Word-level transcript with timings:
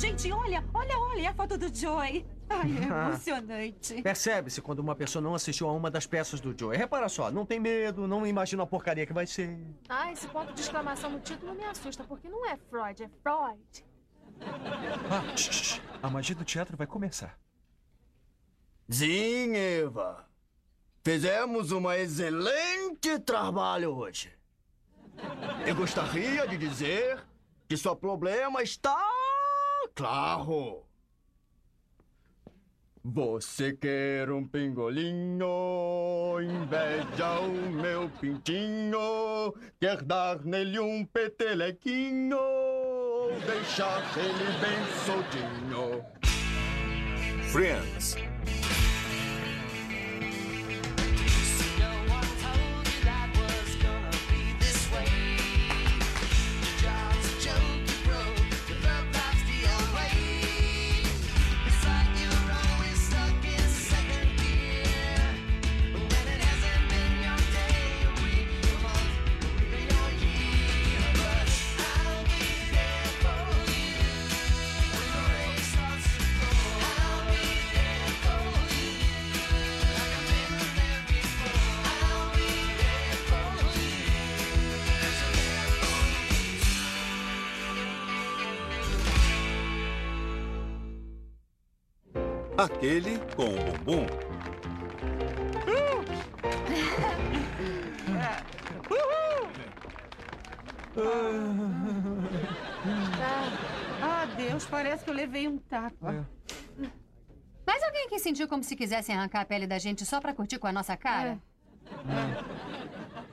Gente, 0.00 0.32
olha, 0.32 0.64
olha, 0.72 0.98
olha 0.98 1.30
a 1.30 1.34
foto 1.34 1.58
do 1.58 1.68
Joy. 1.74 2.24
Ai, 2.48 2.70
é 2.70 2.84
emocionante. 2.88 4.00
Percebe-se 4.00 4.62
quando 4.62 4.78
uma 4.78 4.96
pessoa 4.96 5.20
não 5.20 5.34
assistiu 5.34 5.68
a 5.68 5.72
uma 5.74 5.90
das 5.90 6.06
peças 6.06 6.40
do 6.40 6.58
Joey. 6.58 6.78
Repara 6.78 7.06
só, 7.06 7.30
não 7.30 7.44
tem 7.44 7.60
medo, 7.60 8.08
não 8.08 8.26
imagina 8.26 8.62
a 8.62 8.66
porcaria 8.66 9.04
que 9.04 9.12
vai 9.12 9.26
ser. 9.26 9.54
Ah, 9.90 10.10
esse 10.10 10.26
ponto 10.28 10.54
de 10.54 10.60
exclamação 10.62 11.10
no 11.10 11.20
título 11.20 11.54
me 11.54 11.64
assusta, 11.64 12.02
porque 12.04 12.30
não 12.30 12.46
é 12.46 12.56
Freud, 12.56 13.02
é 13.02 13.10
Freud. 13.22 13.84
Ah, 15.10 15.36
shh, 15.36 15.52
shh. 15.52 15.82
A 16.02 16.08
magia 16.08 16.34
do 16.34 16.44
teatro 16.46 16.78
vai 16.78 16.86
começar. 16.86 17.38
Sim, 18.88 19.54
Eva. 19.54 20.26
Fizemos 21.04 21.72
um 21.72 21.90
excelente 21.90 23.18
trabalho 23.18 23.94
hoje. 23.94 24.32
Eu 25.66 25.74
gostaria 25.74 26.48
de 26.48 26.56
dizer 26.56 27.22
que 27.68 27.76
seu 27.76 27.94
problema 27.94 28.62
está 28.62 28.98
claro. 29.94 30.84
Você 33.02 33.72
quer 33.72 34.30
um 34.30 34.46
pingolinho, 34.46 35.46
inveja 36.42 37.40
o 37.40 37.70
meu 37.70 38.10
pintinho, 38.20 39.54
quer 39.80 40.02
dar 40.02 40.44
nele 40.44 40.78
um 40.78 41.06
petelequinho, 41.06 42.38
deixar 43.46 44.02
ele 44.18 44.44
bem 44.60 44.78
soltinho. 45.06 46.04
Friends. 47.50 48.29
Aquele 92.60 93.18
com 93.34 93.44
o 93.44 93.78
bumbum. 93.78 94.06
Ah, 104.02 104.26
Deus, 104.36 104.66
parece 104.66 105.04
que 105.04 105.08
eu 105.08 105.14
levei 105.14 105.48
um 105.48 105.56
tapa. 105.56 106.28
Mas 107.66 107.82
alguém 107.82 108.04
aqui 108.04 108.18
sentiu 108.18 108.46
como 108.46 108.62
se 108.62 108.76
quisessem 108.76 109.16
arrancar 109.16 109.40
a 109.40 109.44
pele 109.46 109.66
da 109.66 109.78
gente 109.78 110.04
só 110.04 110.20
pra 110.20 110.34
curtir 110.34 110.58
com 110.58 110.66
a 110.66 110.72
nossa 110.72 110.94
cara? 110.98 111.40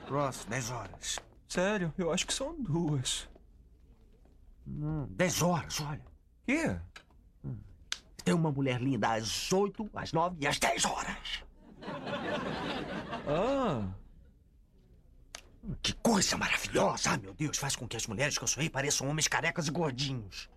Ross, 0.08 0.46
10 0.46 0.70
horas. 0.70 1.18
Sério, 1.46 1.92
eu 1.98 2.10
acho 2.10 2.26
que 2.26 2.32
são 2.32 2.54
duas. 2.58 3.28
Não, 4.66 5.06
10 5.10 5.42
horas, 5.42 5.80
olha. 5.82 6.00
Quê? 6.46 6.78
Tem 8.28 8.34
uma 8.34 8.52
mulher 8.52 8.78
linda 8.78 9.14
às 9.14 9.50
8, 9.50 9.88
às 9.94 10.12
9 10.12 10.36
e 10.38 10.46
às 10.46 10.58
10 10.58 10.84
horas. 10.84 11.42
Ah, 13.26 13.88
Que 15.80 15.94
coisa 15.94 16.36
maravilhosa! 16.36 17.12
Ah, 17.12 17.16
meu 17.16 17.32
Deus, 17.32 17.56
faz 17.56 17.74
com 17.74 17.88
que 17.88 17.96
as 17.96 18.06
mulheres 18.06 18.36
que 18.36 18.44
eu 18.44 18.48
sonhei 18.48 18.68
pareçam 18.68 19.08
homens 19.08 19.28
carecas 19.28 19.66
e 19.66 19.70
gordinhos. 19.70 20.50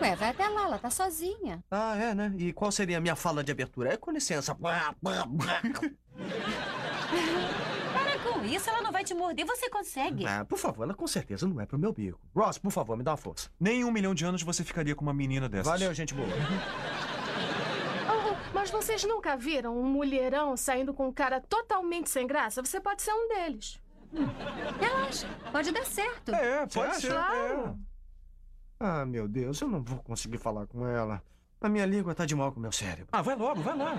Ué, 0.00 0.16
vai 0.16 0.30
até 0.30 0.48
lá, 0.48 0.62
ela 0.62 0.78
tá 0.78 0.88
sozinha. 0.88 1.62
Ah, 1.70 1.96
é, 1.98 2.14
né? 2.14 2.32
E 2.38 2.50
qual 2.54 2.72
seria 2.72 2.96
a 2.96 3.00
minha 3.00 3.14
fala 3.14 3.44
de 3.44 3.52
abertura? 3.52 3.92
É 3.92 3.98
com 3.98 4.10
licença. 4.10 4.56
Com 8.42 8.48
isso, 8.48 8.68
ela 8.68 8.82
não 8.82 8.90
vai 8.90 9.04
te 9.04 9.14
morder, 9.14 9.46
você 9.46 9.70
consegue. 9.70 10.26
Ah, 10.26 10.44
por 10.44 10.58
favor, 10.58 10.82
ela 10.82 10.94
com 10.94 11.06
certeza 11.06 11.46
não 11.46 11.60
é 11.60 11.64
pro 11.64 11.78
meu 11.78 11.92
bico. 11.92 12.18
Ross, 12.34 12.58
por 12.58 12.72
favor, 12.72 12.96
me 12.96 13.04
dá 13.04 13.12
uma 13.12 13.16
força. 13.16 13.48
nem 13.58 13.84
um 13.84 13.92
milhão 13.92 14.12
de 14.12 14.24
anos 14.24 14.42
você 14.42 14.64
ficaria 14.64 14.96
com 14.96 15.02
uma 15.02 15.14
menina 15.14 15.48
dessas. 15.48 15.68
Valeu, 15.68 15.94
gente 15.94 16.12
boa. 16.12 16.28
Oh, 18.04 18.34
mas 18.52 18.68
vocês 18.68 19.04
nunca 19.04 19.36
viram 19.36 19.78
um 19.78 19.84
mulherão 19.84 20.56
saindo 20.56 20.92
com 20.92 21.06
um 21.06 21.12
cara 21.12 21.40
totalmente 21.40 22.10
sem 22.10 22.26
graça? 22.26 22.62
Você 22.62 22.80
pode 22.80 23.00
ser 23.00 23.12
um 23.12 23.28
deles. 23.28 23.80
Relaxa, 24.80 25.28
pode 25.52 25.70
dar 25.70 25.86
certo. 25.86 26.34
É, 26.34 26.66
pode 26.66 26.96
ser. 26.96 27.12
Claro. 27.12 27.78
Ah, 28.80 29.06
meu 29.06 29.28
Deus, 29.28 29.60
eu 29.60 29.68
não 29.68 29.82
vou 29.82 29.98
conseguir 30.02 30.38
falar 30.38 30.66
com 30.66 30.84
ela. 30.86 31.22
A 31.60 31.68
minha 31.68 31.86
língua 31.86 32.12
tá 32.12 32.26
de 32.26 32.34
mal 32.34 32.50
com 32.50 32.58
o 32.58 32.62
meu 32.62 32.72
cérebro. 32.72 33.06
Ah, 33.12 33.22
vai 33.22 33.36
logo, 33.36 33.62
vai 33.62 33.76
lá. 33.76 33.94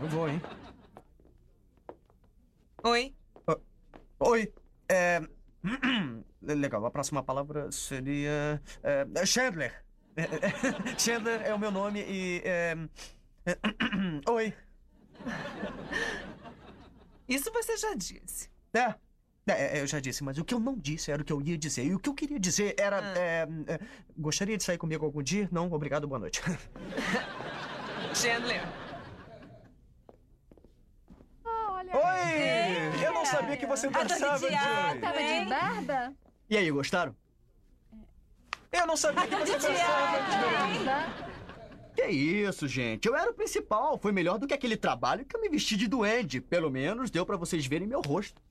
Eu 0.00 0.08
vou, 0.08 0.26
hein? 0.28 0.40
Oi? 2.82 3.14
Oi, 4.20 4.52
é... 4.88 5.20
Legal, 6.42 6.84
a 6.84 6.90
próxima 6.90 7.22
palavra 7.22 7.70
seria... 7.72 8.62
é, 8.82 9.26
Chandler. 9.26 9.84
É, 10.16 10.22
é, 10.92 10.98
Chandler 10.98 11.42
é 11.42 11.54
o 11.54 11.58
meu 11.58 11.70
nome 11.70 12.00
e... 12.00 12.42
é, 12.44 12.76
é, 13.46 13.58
Oi. 14.30 14.54
Isso 17.28 17.50
você 17.52 17.76
já 17.76 17.94
disse. 17.94 18.50
É, 18.74 18.94
é, 19.46 19.80
eu 19.80 19.86
já 19.86 20.00
disse, 20.00 20.22
mas 20.24 20.38
o 20.38 20.44
que 20.44 20.54
eu 20.54 20.60
não 20.60 20.76
disse 20.76 21.10
era 21.10 21.20
o 21.20 21.24
que 21.24 21.32
eu 21.32 21.40
ia 21.42 21.58
dizer. 21.58 21.84
E 21.84 21.94
o 21.94 21.98
que 21.98 22.08
eu 22.08 22.14
queria 22.14 22.38
dizer 22.38 22.74
era... 22.78 22.98
Ah. 22.98 23.18
é, 23.18 23.48
é, 23.66 23.80
gostaria 24.16 24.56
de 24.56 24.64
sair 24.64 24.78
comigo 24.78 25.04
algum 25.04 25.22
dia? 25.22 25.48
Não, 25.50 25.70
obrigado, 25.72 26.06
boa 26.06 26.18
noite. 26.18 26.40
Chandler. 28.14 28.62
Ah, 31.44 31.72
olha. 31.72 31.92
Oi! 31.96 33.03
Eu 33.34 33.40
não 33.40 33.40
sabia 33.40 33.56
que 33.56 33.66
você 33.66 33.88
dançava, 33.88 34.38
de 34.38 34.46
teatro. 34.48 34.88
Joey. 34.88 35.00
Tava 35.00 35.18
de 35.18 35.44
barba? 35.48 36.14
E 36.48 36.56
aí, 36.56 36.70
gostaram? 36.70 37.16
Eu 38.72 38.86
não 38.86 38.96
sabia 38.96 39.26
que 39.26 39.34
você 39.36 39.58
dançava, 39.58 40.18
Joey. 40.30 41.34
Que 41.94 42.06
isso, 42.06 42.66
gente. 42.66 43.06
Eu 43.06 43.16
era 43.16 43.30
o 43.30 43.34
principal. 43.34 43.98
Foi 43.98 44.10
melhor 44.10 44.38
do 44.38 44.46
que 44.46 44.54
aquele 44.54 44.76
trabalho 44.76 45.24
que 45.24 45.36
eu 45.36 45.40
me 45.40 45.48
vesti 45.48 45.76
de 45.76 45.86
duende. 45.86 46.40
Pelo 46.40 46.70
menos 46.70 47.10
deu 47.10 47.24
pra 47.24 47.36
vocês 47.36 47.64
verem 47.66 47.86
meu 47.86 48.00
rosto. 48.00 48.42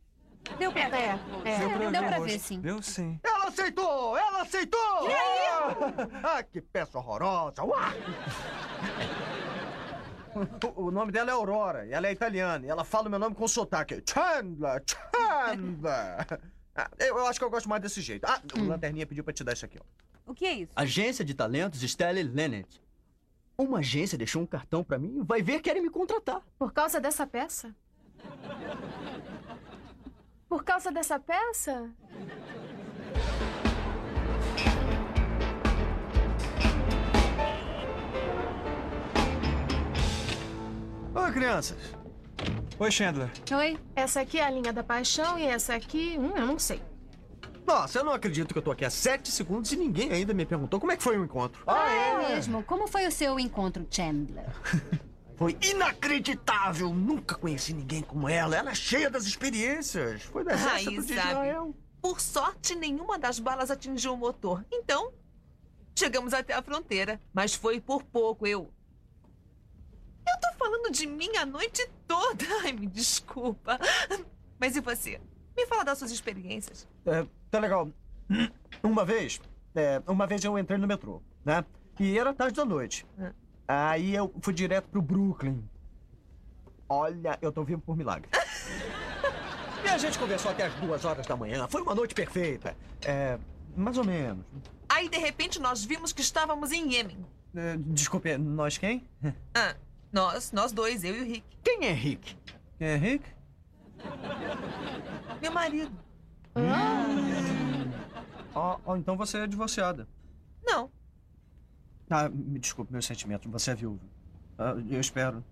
Deu 0.58 0.72
pra 0.72 0.90
ver. 0.90 0.98
É, 0.98 1.20
é. 1.46 1.58
Deu 1.60 1.70
pra, 1.70 1.78
Deu 1.78 2.02
ver, 2.02 2.08
pra 2.08 2.20
ver, 2.20 2.40
sim. 2.40 2.60
Deu 2.60 2.82
sim. 2.82 3.20
Ela 3.24 3.48
aceitou! 3.48 4.18
Ela 4.18 4.42
aceitou! 4.42 5.10
E 5.10 5.14
aí? 5.14 5.44
Ah, 6.24 6.44
que 6.44 6.62
peça 6.62 6.98
horrorosa! 6.98 7.64
Uá! 7.64 7.94
O, 10.76 10.92
nome 10.92 11.12
dela 11.12 11.30
é 11.30 11.34
Aurora, 11.34 11.86
e 11.86 11.92
ela 11.92 12.08
é 12.08 12.12
italiana, 12.12 12.66
e 12.66 12.70
ela 12.70 12.84
fala 12.84 13.08
o 13.08 13.10
meu 13.10 13.20
nome 13.20 13.36
com 13.36 13.48
sotaque. 13.48 14.04
Chandler, 14.08 14.84
Chandler. 14.86 16.40
Ah, 16.76 16.90
eu, 16.98 17.20
eu 17.20 17.28
acho 17.28 17.38
que 17.38 17.46
eu 17.46 17.52
gosto 17.52 17.70
mais 17.70 17.84
desse 17.84 18.02
jeito. 18.02 18.26
Ah, 18.26 18.42
o 18.58 18.64
Lanterninha 18.64 19.06
pediu 19.06 19.24
pra 19.24 19.32
te 19.32 19.44
dar 19.44 19.54
isso 19.54 19.64
aqui, 19.64 19.78
ó. 19.80 19.84
O 20.26 20.34
que 20.34 20.44
é 20.44 20.54
isso? 20.54 20.72
Agência 20.76 21.24
de 21.24 21.36
talentos 21.36 21.84
Stanley 21.84 22.24
Lennet. 22.24 22.82
Uma 23.56 23.78
agência 23.78 24.18
deixou 24.18 24.42
um 24.42 24.46
cartão 24.48 24.84
pra 24.84 24.98
mim 24.98 25.20
e 25.20 25.24
vai 25.24 25.44
ver 25.44 25.60
querem 25.60 25.84
me 25.84 25.90
contratar. 25.92 26.42
Por 26.58 26.74
causa 26.74 27.00
dessa 27.00 27.28
peça? 27.28 27.76
Por 30.50 30.64
causa 30.64 30.92
dessa 30.92 31.20
peça? 31.20 31.92
Oi, 41.16 41.32
crianças. 41.32 41.78
Oi, 42.80 42.92
Chandler. 42.92 43.30
Oi? 43.56 43.80
Essa 43.96 44.22
aqui 44.22 44.40
é 44.40 44.46
a 44.46 44.50
linha 44.50 44.74
da 44.74 44.84
paixão 44.84 45.38
e 45.38 45.44
essa 45.44 45.76
aqui, 45.76 46.18
hum, 46.18 46.34
eu 46.36 46.48
não 46.48 46.58
sei. 46.58 46.82
Nossa, 47.68 48.00
eu 48.00 48.04
não 48.04 48.14
acredito 48.14 48.52
que 48.52 48.58
eu 48.58 48.64
tô 48.64 48.72
aqui 48.72 48.84
há 48.84 48.90
sete 48.90 49.32
segundos 49.32 49.72
e 49.72 49.78
ninguém 49.78 50.12
ainda 50.12 50.34
me 50.34 50.44
perguntou 50.44 50.80
como 50.80 50.92
é 50.92 50.98
que 50.98 51.04
foi 51.04 51.18
o 51.18 51.24
encontro. 51.24 51.62
Ah, 51.68 51.92
é 51.92 52.30
mesmo. 52.30 52.64
Como 52.64 52.88
foi 52.88 53.06
o 53.06 53.12
seu 53.12 53.40
encontro, 53.40 53.86
Chandler? 53.90 54.46
Foi 55.36 55.58
inacreditável! 55.64 56.94
Nunca 56.94 57.34
conheci 57.34 57.74
ninguém 57.74 58.04
como 58.04 58.30
ela. 58.30 58.56
Ela 58.56 58.70
é 58.70 58.76
cheia 58.76 59.10
das 59.10 59.26
experiências. 59.26 60.22
Foi 60.22 60.44
exército 60.44 60.90
Aí, 60.90 61.02
de. 61.02 61.14
Israel. 61.14 61.76
Por 62.00 62.22
sorte, 62.22 62.76
nenhuma 62.76 63.18
das 63.18 63.40
balas 63.40 63.72
atingiu 63.72 64.14
o 64.14 64.18
motor. 64.18 64.64
Então, 64.72 65.12
chegamos 65.98 66.34
até 66.34 66.54
a 66.54 66.62
fronteira. 66.62 67.20
Mas 67.34 67.56
foi 67.56 67.82
por 67.82 68.04
pouco, 68.04 68.46
eu. 68.46 68.72
Eu 70.28 70.40
tô 70.40 70.58
falando 70.58 70.92
de 70.92 71.06
mim 71.08 71.36
a 71.38 71.46
noite 71.46 71.88
toda. 72.08 72.46
Ai, 72.64 72.72
me 72.74 72.88
desculpa. 72.88 73.80
Mas 74.60 74.76
e 74.76 74.82
você? 74.82 75.20
Me 75.56 75.66
fala 75.68 75.84
das 75.84 75.98
suas 75.98 76.12
experiências. 76.12 76.88
É, 77.06 77.26
tá 77.52 77.60
legal. 77.60 77.90
Uma 78.82 79.06
vez, 79.06 79.40
é, 79.76 80.02
uma 80.08 80.26
vez 80.26 80.44
eu 80.44 80.58
entrei 80.58 80.78
no 80.78 80.88
metrô. 80.88 81.22
né? 81.46 81.64
E 82.00 82.18
era 82.18 82.34
tarde 82.34 82.56
da 82.56 82.66
noite. 82.66 83.06
É. 83.20 83.32
Aí 83.68 84.16
eu 84.16 84.34
fui 84.42 84.54
direto 84.54 84.88
pro 84.90 85.02
Brooklyn. 85.02 85.64
Olha, 86.90 87.38
eu 87.42 87.52
tô 87.52 87.64
vivo 87.64 87.82
por 87.82 87.96
milagre. 87.96 88.30
e 89.84 89.88
a 89.88 89.98
gente 89.98 90.18
conversou 90.18 90.52
até 90.52 90.66
as 90.66 90.74
duas 90.76 91.06
horas 91.06 91.26
da 91.26 91.36
manhã. 91.36 91.68
Foi 91.68 91.82
uma 91.82 91.96
noite 91.96 92.14
perfeita. 92.16 92.76
É, 93.06 93.38
mais 93.76 93.98
ou 93.98 94.04
menos. 94.04 94.44
Aí, 94.90 95.08
de 95.10 95.18
repente, 95.18 95.60
nós 95.60 95.84
vimos 95.86 96.12
que 96.12 96.22
estávamos 96.22 96.72
em 96.72 96.94
Iêmen. 96.94 97.26
É, 97.56 97.78
desculpe, 97.78 98.36
nós 98.38 98.78
quem? 98.78 99.08
Ah, 99.54 99.76
nós, 100.14 100.52
nós 100.52 100.72
dois, 100.72 101.04
eu 101.04 101.16
e 101.16 101.22
o 101.22 101.26
Rick. 101.26 101.44
Quem 101.64 101.86
é 101.88 101.92
Rick? 101.92 102.38
Quem 102.78 102.88
é 102.88 102.96
Rick? 102.96 103.26
Meu 105.42 105.52
marido. 105.52 105.92
Ó, 108.54 108.80
ó, 108.86 108.96
então 108.96 109.18
você 109.18 109.40
é 109.40 109.48
divorciada. 109.48 110.08
Não. 110.64 110.92
Ah, 112.10 112.30
me 112.30 112.60
desculpe 112.60 112.92
meus 112.92 113.08
sentimentos, 113.08 113.52
você 113.52 113.72
é 113.72 113.76
viúva. 113.76 114.00
Ah, 114.58 114.76
eu 114.88 115.02
espero. 115.02 115.44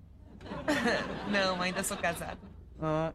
Não, 1.31 1.59
ainda 1.59 1.83
sou 1.83 1.97
casada. 1.97 2.37
Ah, 2.79 3.13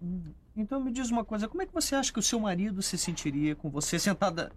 hum, 0.00 0.32
então 0.56 0.80
me 0.80 0.92
diz 0.92 1.10
uma 1.10 1.24
coisa, 1.24 1.48
como 1.48 1.62
é 1.62 1.66
que 1.66 1.74
você 1.74 1.96
acha 1.96 2.12
que 2.12 2.18
o 2.20 2.22
seu 2.22 2.38
marido 2.38 2.80
se 2.80 2.96
sentiria 2.96 3.56
com 3.56 3.68
você 3.68 3.98
sentada 3.98 4.52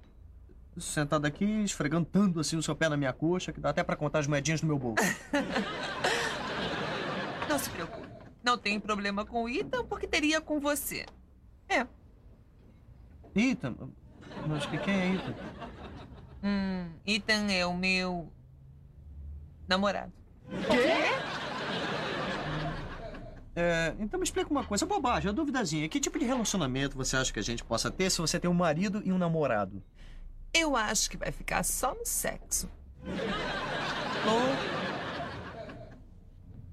sentada 0.78 1.28
aqui, 1.28 1.46
esfregando 1.64 2.06
tanto 2.06 2.40
assim 2.40 2.56
o 2.56 2.64
seu 2.64 2.76
pé 2.76 2.88
na 2.88 2.96
minha 2.96 3.12
coxa, 3.12 3.52
que 3.52 3.60
dá 3.60 3.70
até 3.70 3.84
pra 3.84 3.96
contar 3.96 4.20
as 4.20 4.28
moedinhas 4.28 4.62
no 4.62 4.68
meu 4.68 4.80
bolso? 4.80 5.04
Não 7.60 7.66
se 7.66 7.70
preocupe. 7.72 8.08
Não 8.42 8.58
tem 8.58 8.80
problema 8.80 9.26
com 9.26 9.44
o 9.44 9.50
Ethan, 9.50 9.86
porque 9.86 10.08
teria 10.08 10.40
com 10.40 10.62
você. 10.62 11.06
É. 11.68 11.86
Ethan, 13.36 13.76
mas 14.48 14.66
que 14.66 14.78
quem 14.78 14.94
é 14.94 15.16
Ethan? 15.16 15.36
Hum, 16.42 16.90
Ethan 17.06 17.52
é 17.52 17.66
o 17.66 17.76
meu 17.76 18.32
namorado. 19.68 20.14
É, 23.56 23.94
então 24.00 24.18
me 24.18 24.24
explica 24.24 24.50
uma 24.50 24.64
coisa, 24.64 24.86
bobagem, 24.86 25.30
a 25.30 25.34
duvidazinha. 25.34 25.90
Que 25.90 26.00
tipo 26.00 26.18
de 26.18 26.24
relacionamento 26.24 26.96
você 26.96 27.18
acha 27.18 27.34
que 27.34 27.40
a 27.40 27.44
gente 27.44 27.64
possa 27.64 27.92
ter 27.92 28.10
se 28.10 28.22
você 28.22 28.40
tem 28.40 28.50
um 28.50 28.54
marido 28.54 29.02
e 29.04 29.12
um 29.12 29.18
namorado? 29.18 29.84
Eu 30.54 30.78
acho 30.78 31.10
que 31.10 31.18
vai 31.18 31.32
ficar 31.32 31.64
só 31.64 31.94
no 31.94 32.06
sexo. 32.06 32.70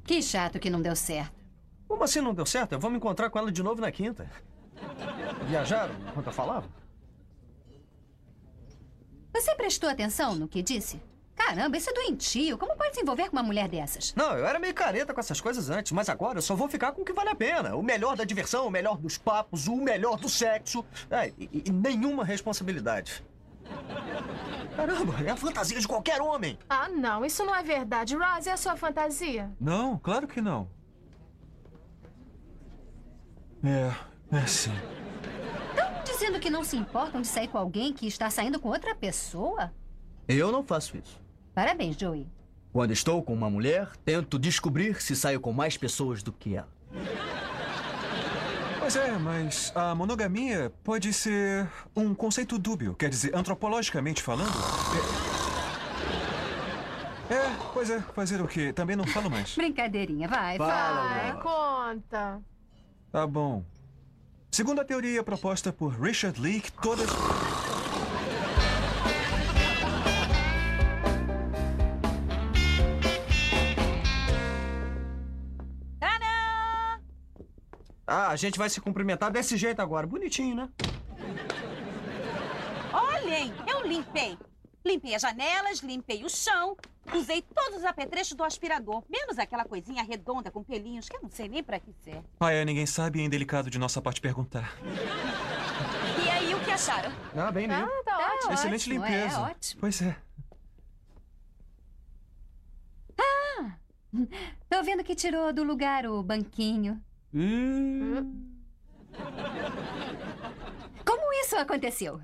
Que 0.07 0.23
chato 0.23 0.59
que 0.59 0.71
não 0.71 0.81
deu 0.81 0.95
certo. 0.95 1.45
Como 1.89 2.05
assim 2.05 2.21
não 2.21 2.33
deu 2.35 2.47
certo? 2.47 2.73
Eu 2.73 2.79
vou 2.79 2.91
me 2.91 2.97
encontrar 2.97 3.29
com 3.29 3.39
ela 3.39 3.51
de 3.51 3.63
novo 3.63 3.81
na 3.81 3.91
quinta. 3.91 4.31
Viajaram 5.49 5.95
enquanto 6.09 6.27
eu 6.27 6.33
falava? 6.33 6.69
Você 9.33 9.55
prestou 9.55 9.89
atenção 9.89 10.35
no 10.35 10.49
que 10.49 10.63
disse? 10.63 11.01
Caramba, 11.35 11.77
isso 11.77 11.91
é 11.91 11.93
doentio. 11.93 12.57
Como 12.57 12.75
pode 12.77 12.95
se 12.95 13.03
envolver 13.03 13.29
com 13.29 13.37
uma 13.37 13.43
mulher 13.43 13.69
dessas? 13.69 14.15
Não, 14.15 14.33
eu 14.39 14.47
era 14.47 14.59
meio 14.59 14.73
careta 14.73 15.13
com 15.13 15.21
essas 15.21 15.41
coisas 15.41 15.69
antes, 15.69 15.93
mas 15.93 16.09
agora 16.09 16.39
eu 16.39 16.43
só 16.43 16.57
vou 16.57 16.69
ficar 16.69 16.93
com 16.93 17.03
o 17.03 17.05
que 17.05 17.13
vale 17.13 17.29
a 17.29 17.35
pena. 17.35 17.77
O 17.77 17.83
melhor 17.83 18.17
da 18.17 18.25
diversão, 18.25 18.67
o 18.67 18.71
melhor 18.71 18.97
dos 18.97 19.19
papos, 19.19 19.67
o 19.69 19.77
melhor 19.77 20.19
do 20.19 20.29
sexo. 20.29 20.85
É, 21.11 21.29
e, 21.39 21.65
e 21.67 21.71
nenhuma 21.71 22.25
responsabilidade. 22.25 23.23
Caramba, 24.77 25.15
é 25.25 25.31
a 25.31 25.37
fantasia 25.37 25.81
de 25.81 25.89
qualquer 25.89 26.21
homem. 26.21 26.59
Ah, 26.69 26.89
não, 26.89 27.25
isso 27.25 27.45
não 27.45 27.55
é 27.55 27.63
verdade. 27.63 28.15
Ross, 28.15 28.47
é 28.47 28.53
a 28.53 28.57
sua 28.57 28.77
fantasia. 28.77 29.51
Não, 29.61 29.99
claro 29.99 30.27
que 30.29 30.41
não. 30.41 30.69
É, 33.65 34.37
é 34.37 34.47
sim. 34.47 34.73
Estão 35.71 36.05
dizendo 36.05 36.39
que 36.39 36.51
não 36.51 36.63
se 36.63 36.77
importam 36.77 37.21
de 37.21 37.27
sair 37.27 37.49
com 37.49 37.59
alguém 37.59 37.93
que 37.93 38.07
está 38.07 38.29
saindo 38.31 38.61
com 38.61 38.69
outra 38.69 38.95
pessoa? 38.95 39.73
Eu 40.29 40.53
não 40.53 40.63
faço 40.63 40.97
isso. 40.97 41.21
Parabéns, 41.55 41.97
Joey. 41.97 42.27
Quando 42.73 42.91
estou 42.93 43.23
com 43.23 43.33
uma 43.33 43.49
mulher, 43.49 43.97
tento 44.05 44.39
descobrir 44.39 45.01
se 45.01 45.17
saio 45.17 45.41
com 45.41 45.53
mais 45.53 45.79
pessoas 45.79 46.23
do 46.23 46.33
que 46.33 46.55
ela. 46.55 46.69
Pois 48.87 48.95
é, 48.95 49.19
mas 49.19 49.73
a 49.75 49.97
monogamia 49.97 50.73
pode 50.85 51.13
ser 51.13 51.69
um 51.97 52.15
conceito 52.15 52.57
dúbio. 52.57 52.95
Quer 52.95 53.11
dizer, 53.11 53.35
antropologicamente 53.35 54.23
falando. 54.23 54.53
É, 57.29 57.35
é 57.35 57.57
pois 57.75 57.91
é, 57.91 58.01
fazer 58.15 58.41
o 58.41 58.47
quê? 58.47 58.73
Também 58.73 58.95
não 58.95 59.05
falo 59.05 59.29
mais. 59.29 59.57
Brincadeirinha, 59.57 60.29
vai, 60.29 60.57
Fala, 60.57 60.73
fala. 60.73 61.01
Ai, 61.01 61.33
conta. 61.43 62.41
Tá 63.11 63.27
bom. 63.27 63.65
Segundo 64.53 64.81
a 64.81 64.85
teoria 64.85 65.21
proposta 65.25 65.73
por 65.73 66.01
Richard 66.01 66.41
Leake, 66.41 66.71
todas. 66.81 67.11
Ah, 78.19 78.29
a 78.29 78.37
gente 78.37 78.59
vai 78.59 78.71
se 78.71 78.81
cumprimentar 78.81 79.31
desse 79.31 79.59
jeito 79.59 79.83
agora. 79.83 80.07
Bonitinho, 80.07 80.57
né? 80.57 80.71
Olhem, 82.91 83.53
eu 83.69 83.87
limpei. 83.87 84.39
Limpei 84.83 85.15
as 85.15 85.21
janelas, 85.21 85.81
limpei 85.81 86.25
o 86.25 86.31
chão, 86.31 86.79
usei 87.13 87.43
todos 87.43 87.81
os 87.81 87.85
apetrechos 87.85 88.33
do 88.33 88.43
aspirador, 88.43 89.05
menos 89.11 89.39
aquela 89.39 89.67
coisinha 89.67 90.03
redonda 90.03 90.51
com 90.51 90.65
pelinhos 90.65 91.11
que 91.11 91.17
eu 91.17 91.21
não 91.21 91.29
sei 91.29 91.47
nem 91.47 91.63
pra 91.63 91.79
que 91.79 91.93
serve. 92.03 92.25
Ah, 92.41 92.51
é, 92.51 92.65
ninguém 92.65 92.87
sabe 92.87 93.19
e 93.19 93.23
é 93.23 93.25
indelicado 93.27 93.69
de 93.69 93.79
nossa 93.79 94.01
parte 94.01 94.19
perguntar. 94.19 94.75
E 96.25 96.31
aí, 96.31 96.55
o 96.55 96.61
que 96.65 96.71
acharam? 96.71 97.13
Ah, 97.37 97.53
bem 97.53 97.67
limpo. 97.67 97.85
Ah, 97.85 98.03
tá 98.03 98.33
ótimo. 98.33 98.53
Excelente 98.55 98.89
ótimo, 98.89 99.05
limpeza. 99.05 99.37
É, 99.37 99.41
ótimo. 99.41 99.81
Pois 99.83 100.01
é. 100.01 100.17
Tô 104.69 104.83
vendo 104.83 105.05
que 105.05 105.15
tirou 105.15 105.53
do 105.53 105.63
lugar 105.63 106.07
o 106.07 106.23
banquinho. 106.23 107.03
Hum. 107.39 108.57
Como 111.05 111.33
isso 111.35 111.55
aconteceu? 111.57 112.19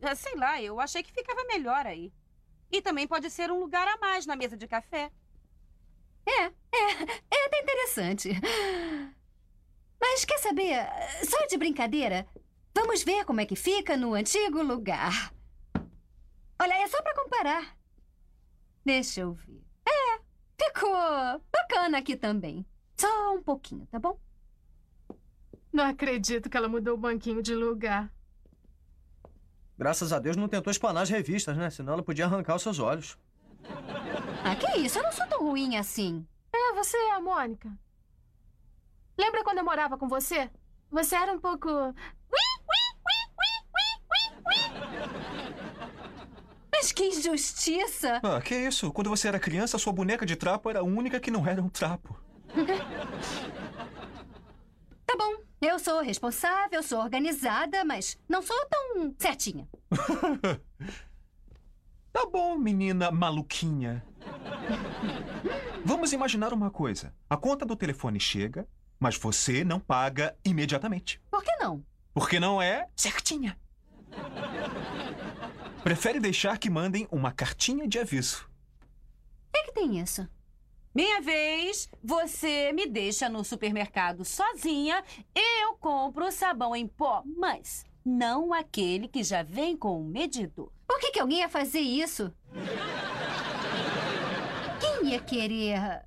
Ah, 0.00 0.14
Sei 0.14 0.34
lá, 0.34 0.62
eu 0.62 0.80
achei 0.80 1.02
que 1.02 1.12
ficava 1.12 1.44
melhor 1.44 1.86
aí. 1.86 2.10
E 2.72 2.80
também 2.80 3.06
pode 3.06 3.28
ser 3.28 3.50
um 3.50 3.60
lugar 3.60 3.86
a 3.86 3.98
mais 3.98 4.24
na 4.24 4.34
mesa 4.34 4.56
de 4.56 4.66
café. 4.66 5.10
É, 6.26 6.44
é, 6.44 6.52
é 7.30 7.46
até 7.46 7.60
interessante. 7.60 8.30
Mas 10.00 10.24
quer 10.24 10.38
saber, 10.38 10.86
só 11.28 11.46
de 11.46 11.58
brincadeira, 11.58 12.26
vamos 12.74 13.02
ver 13.02 13.26
como 13.26 13.42
é 13.42 13.46
que 13.46 13.56
fica 13.56 13.94
no 13.94 14.14
antigo 14.14 14.62
lugar. 14.62 15.34
Olha, 16.58 16.74
é 16.82 16.86
só 16.88 17.02
pra 17.02 17.14
comparar. 17.14 17.76
Deixa 18.86 19.20
eu 19.20 19.34
ver. 19.34 19.62
É, 19.86 20.20
ficou 20.64 21.42
bacana 21.52 21.98
aqui 21.98 22.16
também. 22.16 22.64
Só 23.00 23.34
um 23.34 23.42
pouquinho, 23.42 23.86
tá 23.86 23.98
bom? 23.98 24.18
Não 25.72 25.84
acredito 25.84 26.50
que 26.50 26.56
ela 26.56 26.68
mudou 26.68 26.94
o 26.94 26.98
banquinho 26.98 27.42
de 27.42 27.54
lugar. 27.54 28.12
Graças 29.76 30.12
a 30.12 30.18
Deus 30.18 30.36
não 30.36 30.48
tentou 30.48 30.70
espanar 30.70 31.04
as 31.04 31.10
revistas, 31.10 31.56
né? 31.56 31.70
Senão 31.70 31.92
ela 31.92 32.02
podia 32.02 32.24
arrancar 32.24 32.56
os 32.56 32.62
seus 32.62 32.80
olhos. 32.80 33.16
Ah, 34.44 34.56
que 34.56 34.78
isso? 34.80 34.98
Eu 34.98 35.04
não 35.04 35.12
sou 35.12 35.26
tão 35.26 35.40
ruim 35.40 35.76
assim. 35.76 36.26
É, 36.52 36.74
você 36.74 36.96
é 36.96 37.12
a 37.12 37.20
Mônica. 37.20 37.70
Lembra 39.16 39.44
quando 39.44 39.58
eu 39.58 39.64
morava 39.64 39.96
com 39.96 40.08
você? 40.08 40.50
Você 40.90 41.14
era 41.14 41.32
um 41.32 41.38
pouco. 41.38 41.68
Mas 46.72 46.92
que 46.92 47.08
injustiça! 47.08 48.20
Ah, 48.22 48.40
que 48.40 48.54
isso? 48.54 48.92
Quando 48.92 49.10
você 49.10 49.28
era 49.28 49.38
criança, 49.38 49.78
sua 49.78 49.92
boneca 49.92 50.24
de 50.24 50.34
trapo 50.36 50.70
era 50.70 50.80
a 50.80 50.84
única 50.84 51.20
que 51.20 51.30
não 51.30 51.46
era 51.46 51.62
um 51.62 51.68
trapo. 51.68 52.16
Tá 55.06 55.16
bom, 55.16 55.36
eu 55.68 55.78
sou 55.78 56.00
responsável, 56.02 56.82
sou 56.82 57.00
organizada, 57.00 57.84
mas 57.84 58.18
não 58.28 58.42
sou 58.42 58.56
tão 58.66 59.14
certinha. 59.18 59.68
Tá 62.10 62.26
bom, 62.26 62.56
menina 62.58 63.12
maluquinha. 63.12 64.04
Vamos 65.84 66.12
imaginar 66.12 66.52
uma 66.52 66.68
coisa. 66.68 67.14
A 67.30 67.36
conta 67.36 67.64
do 67.64 67.76
telefone 67.76 68.18
chega, 68.18 68.66
mas 68.98 69.16
você 69.16 69.62
não 69.62 69.78
paga 69.78 70.34
imediatamente. 70.44 71.20
Por 71.30 71.44
que 71.44 71.54
não? 71.58 71.84
Porque 72.12 72.40
não 72.40 72.60
é 72.60 72.88
certinha. 72.96 73.56
Prefere 75.84 76.18
deixar 76.18 76.58
que 76.58 76.68
mandem 76.68 77.06
uma 77.08 77.30
cartinha 77.30 77.86
de 77.86 78.00
aviso. 78.00 78.50
O 79.48 79.52
que, 79.52 79.64
que 79.64 79.72
tem 79.72 80.00
isso? 80.00 80.28
Minha 80.94 81.20
vez, 81.20 81.88
você 82.02 82.72
me 82.72 82.86
deixa 82.86 83.28
no 83.28 83.44
supermercado 83.44 84.24
sozinha, 84.24 85.04
eu 85.34 85.74
compro 85.74 86.30
sabão 86.32 86.74
em 86.74 86.86
pó, 86.86 87.22
mas 87.36 87.84
não 88.04 88.52
aquele 88.52 89.06
que 89.06 89.22
já 89.22 89.42
vem 89.42 89.76
com 89.76 90.00
o 90.00 90.04
medidor. 90.04 90.72
Por 90.86 90.98
que, 90.98 91.12
que 91.12 91.20
alguém 91.20 91.38
ia 91.40 91.48
fazer 91.48 91.80
isso? 91.80 92.32
Quem 94.80 95.10
ia 95.10 95.20
querer. 95.20 96.04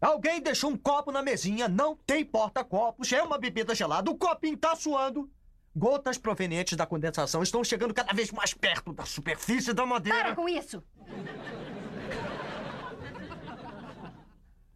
Alguém 0.00 0.40
deixou 0.40 0.70
um 0.70 0.76
copo 0.76 1.12
na 1.12 1.22
mesinha, 1.22 1.68
não 1.68 1.94
tem 1.94 2.24
porta-copos, 2.24 3.12
é 3.12 3.22
uma 3.22 3.38
bebida 3.38 3.74
gelada, 3.74 4.10
o 4.10 4.16
copinho 4.16 4.56
tá 4.56 4.74
suando. 4.74 5.30
Gotas 5.74 6.18
provenientes 6.18 6.76
da 6.76 6.84
condensação 6.86 7.42
estão 7.42 7.64
chegando 7.64 7.94
cada 7.94 8.12
vez 8.12 8.30
mais 8.30 8.52
perto 8.52 8.92
da 8.92 9.04
superfície 9.06 9.72
da 9.72 9.82
Para 9.82 9.86
madeira. 9.86 10.34
com 10.34 10.48
isso! 10.48 10.82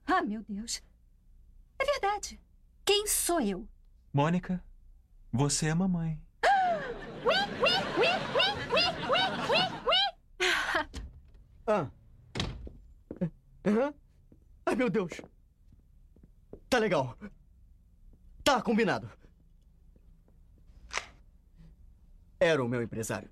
Ah, 0.06 0.22
meu 0.22 0.42
Deus. 0.48 0.82
É 1.78 1.84
verdade. 1.84 2.40
Quem 2.84 3.06
sou 3.06 3.40
eu? 3.40 3.68
Mônica, 4.12 4.62
você 5.32 5.66
é 5.66 5.74
mamãe. 5.74 6.20
Ah. 11.68 11.90
Aham. 13.66 13.92
Ai, 14.64 14.76
meu 14.76 14.88
Deus. 14.88 15.20
Tá 16.70 16.78
legal. 16.78 17.18
Tá 18.44 18.62
combinado. 18.62 19.10
Era 22.38 22.62
o 22.62 22.68
meu 22.68 22.80
empresário. 22.82 23.28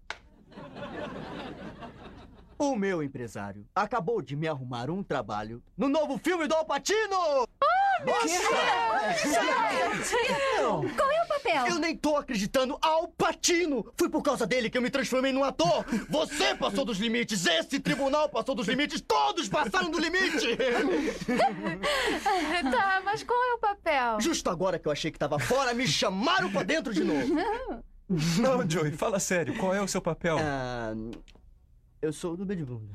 O 2.59 2.77
meu 2.77 3.03
empresário 3.03 3.67
acabou 3.75 4.23
de 4.23 4.37
me 4.37 4.47
arrumar 4.47 4.89
um 4.91 5.03
trabalho 5.03 5.63
no 5.77 5.89
novo 5.89 6.19
filme 6.19 6.47
do 6.47 6.55
Alpatino! 6.55 7.49
Qual 10.97 11.11
é 11.11 11.23
o 11.23 11.29
papel? 11.29 11.67
Eu 11.67 11.79
nem 11.79 11.97
tô 11.97 12.17
acreditando 12.17 12.79
ao 12.81 13.09
Patino! 13.09 13.85
Foi 13.97 14.09
por 14.09 14.23
causa 14.23 14.47
dele 14.47 14.71
que 14.71 14.79
eu 14.79 14.83
me 14.83 14.91
transformei 14.91 15.33
num 15.33 15.43
ator! 15.43 15.85
Você 16.09 16.55
passou 16.55 16.85
dos 16.85 16.99
limites! 16.99 17.45
Esse 17.47 17.81
tribunal 17.81 18.29
passou 18.29 18.55
dos 18.55 18.69
limites! 18.69 19.01
Todos 19.01 19.49
passaram 19.49 19.91
do 19.91 19.99
limite! 19.99 20.57
Tá, 22.71 23.03
mas 23.05 23.23
qual 23.23 23.39
é 23.39 23.55
o 23.55 23.59
papel? 23.59 24.21
Justo 24.21 24.49
agora 24.49 24.79
que 24.79 24.89
eu 24.89 24.93
achei 24.93 25.11
que 25.11 25.19
tava 25.19 25.39
fora, 25.39 25.75
me 25.75 25.87
chamaram 25.87 26.51
pra 26.51 26.63
dentro 26.63 26.93
de 26.93 27.05
novo! 27.05 27.35
Não, 28.39 28.69
Joey, 28.69 28.93
fala 28.93 29.19
sério. 29.19 29.57
Qual 29.57 29.75
é 29.75 29.81
o 29.81 29.89
seu 29.89 30.01
papel? 30.01 30.37
Ah, 30.39 30.95
eu 32.05 32.13
sou 32.13 32.37
do 32.37 32.45
Bedbunda. 32.45 32.95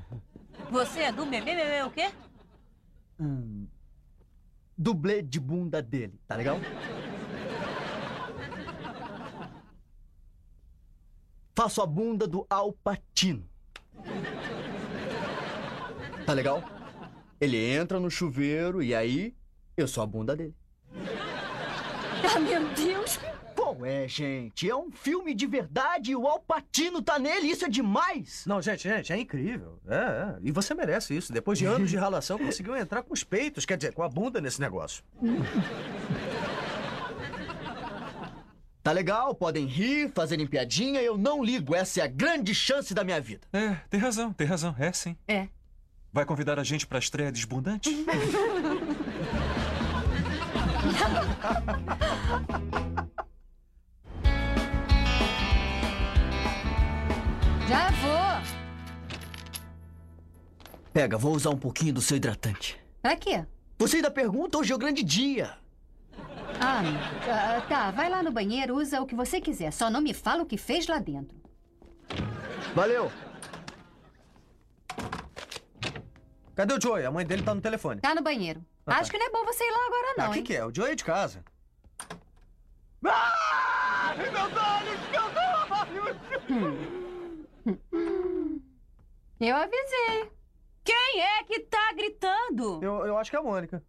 Você 0.69 0.99
é 0.99 1.11
do 1.11 1.25
meme, 1.25 1.51
o 1.83 1.89
quê? 1.89 2.11
Hum, 3.19 3.67
dublê 4.77 5.23
de 5.23 5.39
bunda 5.39 5.81
dele, 5.81 6.19
tá 6.27 6.35
legal? 6.35 6.59
Faço 11.55 11.81
a 11.81 11.87
bunda 11.87 12.27
do 12.27 12.45
Alpatino. 12.49 13.49
Tá 16.25 16.33
legal? 16.33 16.63
Ele 17.41 17.57
entra 17.57 17.99
no 17.99 18.11
chuveiro 18.11 18.83
e 18.83 18.93
aí 18.93 19.35
eu 19.75 19.87
sou 19.87 20.03
a 20.03 20.05
bunda 20.05 20.35
dele. 20.35 20.55
Ah, 22.23 22.39
meu 22.39 22.69
Deus! 22.75 23.17
Qual 23.69 23.85
é, 23.85 24.07
gente? 24.07 24.67
É 24.67 24.75
um 24.75 24.89
filme 24.89 25.35
de 25.35 25.45
verdade 25.45 26.09
e 26.09 26.15
o 26.15 26.25
Alpatino 26.25 27.03
tá 27.03 27.19
nele, 27.19 27.51
isso 27.51 27.65
é 27.65 27.69
demais! 27.69 28.43
Não, 28.47 28.59
gente, 28.59 28.89
gente, 28.89 29.13
é 29.13 29.17
incrível. 29.19 29.79
É, 29.87 29.95
é. 29.95 30.35
E 30.41 30.51
você 30.51 30.73
merece 30.73 31.15
isso. 31.15 31.31
Depois 31.31 31.59
de 31.59 31.67
anos 31.67 31.87
de 31.87 31.95
ralação, 31.95 32.39
conseguiu 32.39 32.75
entrar 32.75 33.03
com 33.03 33.13
os 33.13 33.23
peitos, 33.23 33.67
quer 33.67 33.77
dizer, 33.77 33.93
com 33.93 34.01
a 34.01 34.09
bunda 34.09 34.41
nesse 34.41 34.59
negócio. 34.59 35.03
Tá 38.81 38.93
legal, 38.93 39.35
podem 39.35 39.65
rir, 39.65 40.09
fazerem 40.15 40.47
piadinha, 40.47 41.01
eu 41.01 41.17
não 41.17 41.43
ligo, 41.43 41.75
essa 41.75 41.99
é 41.99 42.03
a 42.03 42.07
grande 42.07 42.55
chance 42.55 42.93
da 42.93 43.03
minha 43.03 43.19
vida. 43.19 43.41
É, 43.51 43.75
tem 43.89 43.99
razão, 43.99 44.31
tem 44.31 44.47
razão. 44.47 44.73
É 44.79 44.93
sim. 44.93 45.17
É. 45.27 45.49
Vai 46.13 46.25
convidar 46.25 46.57
a 46.57 46.63
gente 46.63 46.87
pra 46.87 46.97
estreia 46.97 47.29
desbundante? 47.29 47.89
Já 57.69 57.89
vou. 57.91 58.49
Pega, 60.91 61.17
vou 61.17 61.35
usar 61.35 61.51
um 61.51 61.57
pouquinho 61.57 61.93
do 61.93 62.01
seu 62.01 62.17
hidratante. 62.17 62.79
Pra 63.01 63.15
quê? 63.15 63.45
Você 63.77 63.97
ainda 63.97 64.09
pergunta, 64.11 64.57
hoje 64.57 64.71
é 64.71 64.75
o 64.75 64.79
grande 64.79 65.03
dia. 65.03 65.55
Ah, 66.59 66.81
ah, 67.29 67.61
tá. 67.69 67.91
Vai 67.91 68.09
lá 68.09 68.23
no 68.23 68.31
banheiro, 68.31 68.75
usa 68.75 68.99
o 68.99 69.05
que 69.05 69.15
você 69.15 69.39
quiser. 69.39 69.71
Só 69.71 69.89
não 69.89 70.01
me 70.01 70.13
fala 70.13 70.41
o 70.43 70.45
que 70.45 70.57
fez 70.57 70.87
lá 70.87 70.97
dentro. 70.99 71.37
Valeu. 72.75 73.11
Cadê 76.55 76.73
o 76.73 76.81
Joey? 76.81 77.05
A 77.05 77.11
mãe 77.11 77.25
dele 77.25 77.43
tá 77.43 77.53
no 77.55 77.61
telefone. 77.61 78.01
Tá 78.01 78.13
no 78.15 78.21
banheiro. 78.23 78.65
Ah, 78.85 78.95
tá. 78.95 78.99
Acho 78.99 79.11
que 79.11 79.17
não 79.17 79.27
é 79.27 79.29
bom 79.29 79.45
você 79.45 79.63
ir 79.63 79.71
lá 79.71 79.85
agora, 79.85 80.07
Ah, 80.17 80.21
não, 80.23 80.29
o 80.29 80.33
que, 80.33 80.39
hein? 80.39 80.43
que 80.43 80.55
é? 80.55 80.65
O 80.65 80.73
Joey 80.75 80.91
é 80.91 80.95
de 80.95 81.03
casa. 81.05 81.45
Ah! 83.05 84.13
Meus 84.17 84.33
olhos, 84.35 84.99
meus 85.11 85.33
olhos! 86.57 86.98
Eu 89.39 89.55
avisei. 89.55 90.29
Quem 90.83 91.21
é 91.21 91.43
que 91.45 91.61
tá 91.61 91.93
gritando? 91.95 92.83
Eu, 92.83 93.05
eu 93.05 93.17
acho 93.17 93.29
que 93.29 93.37
é 93.37 93.39
a 93.39 93.43
Mônica. 93.43 93.81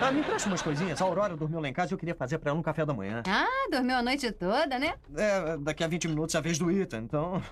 Ah, 0.00 0.12
me 0.12 0.20
empresta 0.20 0.48
umas 0.48 0.62
coisinhas. 0.62 1.02
A 1.02 1.04
Aurora 1.04 1.36
dormiu 1.36 1.58
lá 1.60 1.68
em 1.68 1.72
casa 1.72 1.92
e 1.92 1.94
eu 1.94 1.98
queria 1.98 2.14
fazer 2.14 2.38
pra 2.38 2.50
ela 2.50 2.58
um 2.58 2.62
café 2.62 2.86
da 2.86 2.94
manhã. 2.94 3.22
Ah, 3.26 3.68
dormiu 3.70 3.96
a 3.96 4.02
noite 4.02 4.30
toda, 4.30 4.78
né? 4.78 4.94
É, 5.16 5.56
daqui 5.58 5.82
a 5.82 5.88
20 5.88 6.08
minutos 6.08 6.34
é 6.34 6.38
a 6.38 6.40
vez 6.40 6.58
do 6.58 6.70
Ethan, 6.70 6.98
então... 6.98 7.42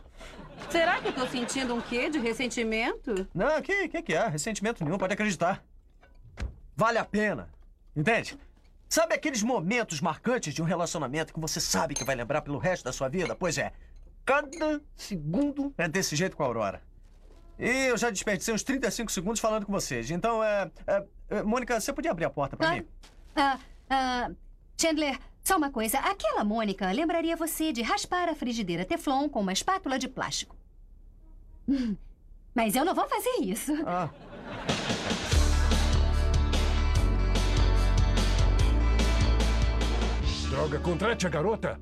Será 0.71 1.00
que 1.00 1.09
eu 1.09 1.12
tô 1.12 1.26
sentindo 1.26 1.75
um 1.75 1.81
quê 1.81 2.09
de 2.09 2.19
ressentimento? 2.19 3.26
Não, 3.35 3.61
que, 3.61 3.88
que 3.88 4.02
que 4.02 4.14
é? 4.14 4.28
Ressentimento 4.28 4.85
nenhum, 4.85 4.99
pode 4.99 5.14
acreditar. 5.14 5.64
Vale 6.76 6.99
a 6.99 7.04
pena. 7.04 7.49
Entende? 7.95 8.38
Sabe 8.88 9.14
aqueles 9.14 9.42
momentos 9.42 10.00
marcantes 10.00 10.54
de 10.54 10.62
um 10.62 10.64
relacionamento 10.64 11.35
que 11.35 11.40
você 11.40 11.61
sabe 11.61 11.95
que 11.95 12.04
vai 12.04 12.14
lembrar 12.14 12.42
pelo 12.42 12.59
resto 12.59 12.85
da 12.85 12.92
sua 12.92 13.09
vida? 13.09 13.35
Pois 13.35 13.59
é, 13.59 13.73
cada 14.25 14.81
segundo 14.97 15.73
é 15.76 15.88
desse 15.88 16.14
jeito 16.17 16.37
com 16.37 16.43
a 16.43 16.47
Aurora. 16.47 16.83
E 17.59 17.69
eu 17.91 17.97
já 17.97 18.11
desperdicei 18.11 18.52
uns 18.55 18.62
35 18.62 19.11
segundos 19.12 19.41
falando 19.41 19.67
com 19.67 19.73
vocês. 19.73 20.11
Então, 20.11 20.43
é. 20.43 20.71
é, 20.87 21.05
é, 21.31 21.43
Mônica, 21.43 21.79
você 21.81 21.93
podia 21.93 22.11
abrir 22.11 22.25
a 22.25 22.31
porta 22.31 22.57
pra 22.57 22.69
Ah. 22.71 22.75
mim? 22.75 22.87
Ah, 23.37 23.59
ah, 23.91 24.31
Chandler, 24.81 25.19
só 25.45 25.57
uma 25.57 25.71
coisa. 25.71 25.99
Aquela 25.99 26.45
Mônica 26.45 26.91
lembraria 26.91 27.37
você 27.37 27.73
de 27.73 27.83
raspar 27.83 28.29
a 28.29 28.35
frigideira 28.35 28.85
Teflon 28.85 29.29
com 29.29 29.41
uma 29.41 29.52
espátula 29.52 29.99
de 29.99 30.09
plástico. 30.09 30.57
Hum, 31.69 31.97
Mas 32.55 32.75
eu 32.75 32.85
não 32.85 32.95
vou 32.95 33.09
fazer 33.09 33.37
isso. 33.43 33.73
Ah. 33.87 34.11
Droga, 40.50 40.79
contrate 40.81 41.26
a 41.26 41.31
garota. 41.31 41.81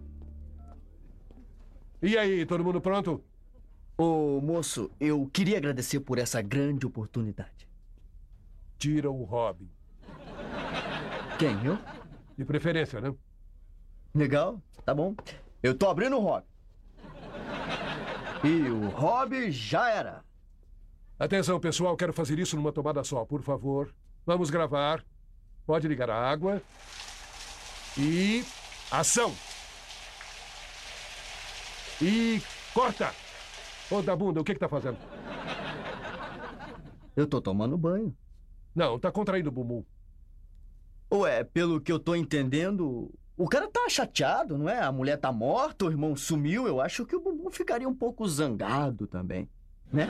E 2.02 2.16
aí, 2.16 2.46
todo 2.46 2.64
mundo 2.64 2.80
pronto? 2.80 3.22
Ô, 3.96 4.40
moço, 4.40 4.90
eu 4.98 5.28
queria 5.30 5.58
agradecer 5.58 6.00
por 6.00 6.18
essa 6.18 6.40
grande 6.40 6.86
oportunidade. 6.86 7.68
Tira 8.78 9.10
o 9.10 9.24
Robin. 9.24 9.68
Quem, 11.38 11.62
eu? 11.64 11.78
De 12.38 12.44
preferência, 12.46 13.00
né? 13.00 13.14
Legal, 14.14 14.62
tá 14.84 14.94
bom. 14.94 15.14
Eu 15.62 15.76
tô 15.76 15.88
abrindo 15.88 16.16
o 16.16 16.20
hobby. 16.20 16.46
E 18.42 18.70
o 18.70 18.88
hobby 18.88 19.50
já 19.50 19.90
era. 19.90 20.24
Atenção, 21.18 21.60
pessoal, 21.60 21.94
quero 21.98 22.14
fazer 22.14 22.38
isso 22.38 22.56
numa 22.56 22.72
tomada 22.72 23.04
só, 23.04 23.26
por 23.26 23.42
favor. 23.42 23.94
Vamos 24.24 24.48
gravar. 24.48 25.04
Pode 25.66 25.86
ligar 25.86 26.08
a 26.08 26.30
água. 26.30 26.62
E. 27.98 28.42
Ação! 28.90 29.34
E. 32.00 32.40
Corta! 32.72 33.12
Ô, 33.90 34.00
da 34.00 34.14
bunda, 34.14 34.40
o 34.40 34.44
que 34.44 34.54
que 34.54 34.60
tá 34.60 34.68
fazendo? 34.68 34.96
Eu 37.16 37.26
tô 37.26 37.40
tomando 37.40 37.76
banho. 37.76 38.16
Não, 38.74 38.98
tá 38.98 39.10
contraindo 39.10 39.48
o 39.48 39.52
bumbum. 39.52 39.84
Ué, 41.12 41.42
pelo 41.42 41.80
que 41.80 41.90
eu 41.90 41.98
tô 41.98 42.14
entendendo, 42.14 43.12
o 43.36 43.48
cara 43.48 43.66
tá 43.68 43.88
chateado, 43.88 44.56
não 44.56 44.68
é? 44.68 44.80
A 44.80 44.92
mulher 44.92 45.16
tá 45.18 45.32
morta, 45.32 45.84
o 45.86 45.90
irmão 45.90 46.14
sumiu. 46.14 46.68
Eu 46.68 46.80
acho 46.80 47.04
que 47.04 47.16
o 47.16 47.20
bumbum 47.20 47.50
ficaria 47.50 47.88
um 47.88 47.94
pouco 47.94 48.26
zangado 48.28 49.06
também, 49.06 49.48
né? 49.92 50.08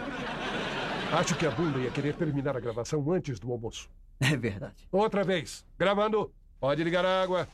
Acho 1.12 1.34
que 1.36 1.46
a 1.46 1.50
bunda 1.50 1.78
ia 1.78 1.90
querer 1.90 2.14
terminar 2.14 2.56
a 2.56 2.60
gravação 2.60 3.10
antes 3.10 3.40
do 3.40 3.50
almoço. 3.50 3.88
É 4.20 4.36
verdade. 4.36 4.86
Outra 4.92 5.24
vez. 5.24 5.64
Gravando. 5.78 6.30
Pode 6.60 6.84
ligar 6.84 7.06
a 7.06 7.22
água. 7.22 7.48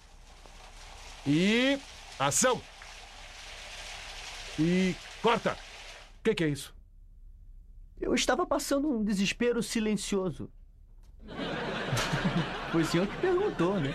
E. 1.25 1.78
Ação! 2.19 2.61
E. 4.58 4.94
Corta! 5.22 5.52
O 6.20 6.22
que, 6.25 6.34
que 6.34 6.44
é 6.44 6.48
isso? 6.48 6.75
Eu 8.00 8.14
estava 8.14 8.46
passando 8.46 8.88
um 8.88 9.04
desespero 9.04 9.62
silencioso. 9.62 10.50
Foi 12.72 12.82
o 12.82 12.84
senhor 12.84 13.06
que 13.06 13.16
perguntou, 13.18 13.80
né? 13.80 13.94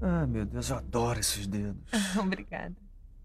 Ah, 0.00 0.26
meu 0.26 0.44
Deus, 0.44 0.68
eu 0.68 0.76
adoro 0.76 1.18
esses 1.20 1.46
dedos. 1.46 1.90
Obrigada. 2.18 2.74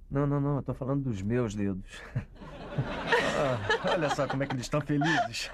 Não, 0.09 0.25
não, 0.25 0.39
não, 0.39 0.55
eu 0.57 0.63
tô 0.63 0.73
falando 0.73 1.03
dos 1.03 1.21
meus 1.21 1.53
dedos. 1.53 1.83
Ah, 3.41 3.91
olha 3.91 4.09
só 4.09 4.27
como 4.27 4.43
é 4.43 4.45
que 4.45 4.53
eles 4.53 4.65
estão 4.65 4.79
felizes. 4.79 5.49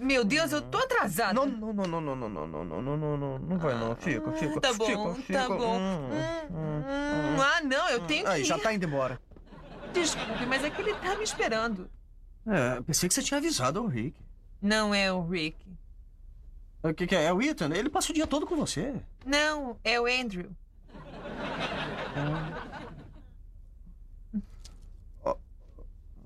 Meu 0.00 0.24
Deus, 0.24 0.50
eu 0.50 0.62
tô 0.62 0.78
atrasada. 0.78 1.34
Não, 1.34 1.44
não, 1.44 1.74
não, 1.74 1.86
não, 1.86 2.00
não, 2.00 2.16
não, 2.16 2.28
não, 2.30 2.46
não, 2.46 2.64
não, 2.64 2.82
não, 2.82 2.96
não, 2.96 3.16
não, 3.18 3.38
não 3.38 3.58
vai 3.58 3.74
não. 3.78 3.94
Fica, 3.94 4.32
fica, 4.32 4.58
Tá 4.58 4.72
bom, 4.72 5.14
fica, 5.14 5.38
tá 5.40 5.48
bom. 5.48 5.78
Ah, 7.38 7.60
não, 7.62 7.88
eu 7.90 8.00
tenho 8.06 8.24
que 8.24 8.30
Aí, 8.30 8.42
já 8.42 8.58
tá 8.58 8.72
indo 8.72 8.86
embora. 8.86 9.20
Desculpe, 9.92 10.46
mas 10.46 10.64
é 10.64 10.70
que 10.70 10.80
ele 10.80 10.94
tá 10.94 11.14
me 11.16 11.22
esperando. 11.22 11.90
É, 12.46 12.80
pensei 12.80 13.10
que 13.10 13.14
você 13.14 13.22
tinha 13.22 13.36
avisado 13.36 13.78
ao 13.78 13.86
Rick. 13.86 14.16
Não 14.62 14.94
é 14.94 15.12
o 15.12 15.20
Rick. 15.22 15.58
O 16.82 16.94
que, 16.94 17.06
que 17.06 17.14
é? 17.14 17.24
É 17.24 17.32
o 17.32 17.42
Ethan? 17.42 17.70
Ele 17.74 17.90
passa 17.90 18.10
o 18.10 18.14
dia 18.14 18.26
todo 18.26 18.46
com 18.46 18.56
você. 18.56 18.94
Não, 19.26 19.76
é 19.84 20.00
o 20.00 20.06
Andrew. 20.06 20.50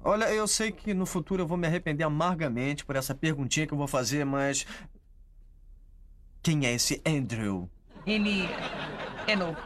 Olha, 0.06 0.30
eu 0.30 0.46
sei 0.46 0.70
que 0.70 0.92
no 0.92 1.06
futuro 1.06 1.42
eu 1.42 1.46
vou 1.46 1.56
me 1.56 1.66
arrepender 1.66 2.04
amargamente 2.04 2.84
por 2.84 2.94
essa 2.94 3.14
perguntinha 3.14 3.66
que 3.66 3.72
eu 3.72 3.78
vou 3.78 3.88
fazer, 3.88 4.24
mas. 4.26 4.66
Quem 6.42 6.66
é 6.66 6.74
esse 6.74 7.00
Andrew? 7.06 7.70
Ele 8.06 8.42
é 9.26 9.34
novo. 9.34 9.56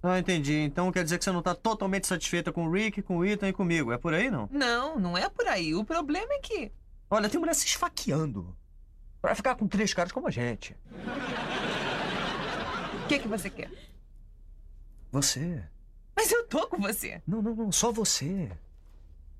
Ah, 0.00 0.16
entendi. 0.16 0.54
Então 0.54 0.92
quer 0.92 1.02
dizer 1.02 1.18
que 1.18 1.24
você 1.24 1.32
não 1.32 1.42
tá 1.42 1.56
totalmente 1.56 2.06
satisfeita 2.06 2.52
com 2.52 2.66
o 2.66 2.70
Rick, 2.70 3.02
com 3.02 3.18
o 3.18 3.24
Ethan 3.24 3.48
e 3.48 3.52
comigo. 3.52 3.90
É 3.90 3.98
por 3.98 4.14
aí, 4.14 4.30
não? 4.30 4.48
Não, 4.50 4.96
não 4.96 5.18
é 5.18 5.28
por 5.28 5.46
aí. 5.48 5.74
O 5.74 5.84
problema 5.84 6.32
é 6.34 6.38
que. 6.38 6.70
Olha, 7.10 7.28
tem 7.28 7.40
mulher 7.40 7.54
se 7.54 7.66
esfaqueando. 7.66 8.56
Pra 9.20 9.34
ficar 9.34 9.56
com 9.56 9.66
três 9.66 9.92
caras 9.92 10.12
como 10.12 10.28
a 10.28 10.30
gente. 10.30 10.76
O 13.04 13.08
que, 13.08 13.18
que 13.18 13.28
você 13.28 13.50
quer? 13.50 13.70
Você? 15.10 15.64
Mas 16.14 16.30
eu 16.30 16.46
tô 16.46 16.66
com 16.68 16.78
você. 16.78 17.22
Não, 17.26 17.40
não, 17.42 17.54
não. 17.54 17.72
Só 17.72 17.90
você. 17.90 18.50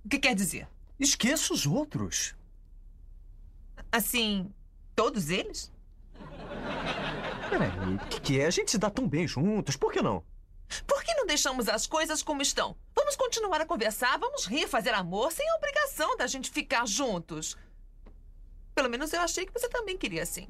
O 0.04 0.08
que 0.08 0.18
quer 0.18 0.34
dizer? 0.34 0.68
Esqueça 0.98 1.52
os 1.52 1.66
outros. 1.66 2.34
Assim, 3.90 4.52
todos 4.94 5.30
eles? 5.30 5.70
Peraí, 7.50 7.70
o 7.94 7.98
que, 8.08 8.20
que 8.20 8.40
é? 8.40 8.46
A 8.46 8.50
gente 8.50 8.70
se 8.70 8.78
dá 8.78 8.88
tão 8.88 9.06
bem 9.06 9.26
juntos. 9.26 9.76
Por 9.76 9.92
que 9.92 10.00
não? 10.00 10.24
Por 10.86 11.04
que 11.04 11.14
não 11.14 11.26
deixamos 11.26 11.68
as 11.68 11.86
coisas 11.86 12.22
como 12.22 12.40
estão? 12.40 12.74
Vamos 12.94 13.14
continuar 13.14 13.60
a 13.60 13.66
conversar, 13.66 14.18
vamos 14.18 14.46
rir, 14.46 14.66
fazer 14.66 14.94
amor, 14.94 15.30
sem 15.30 15.46
a 15.50 15.56
obrigação 15.56 16.16
da 16.16 16.26
gente 16.26 16.50
ficar 16.50 16.86
juntos. 16.86 17.58
Pelo 18.74 18.88
menos 18.88 19.12
eu 19.12 19.20
achei 19.20 19.44
que 19.44 19.52
você 19.52 19.68
também 19.68 19.98
queria 19.98 20.22
assim. 20.22 20.48